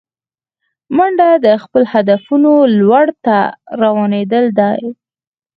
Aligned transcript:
منډه 0.95 1.29
د 1.45 1.47
خپلو 1.63 1.85
هدفونو 1.93 2.51
لور 2.79 3.07
ته 3.25 3.37
روانېدل 3.81 4.45
دي 4.59 4.75